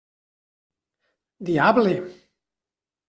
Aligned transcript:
Diable! 1.51 1.93